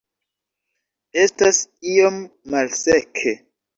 [1.23, 1.59] Estas
[1.93, 2.19] iom
[2.55, 3.37] malseke